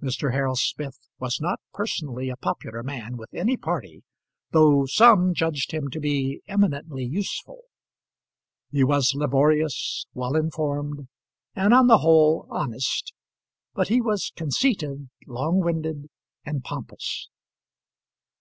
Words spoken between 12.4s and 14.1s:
honest; but he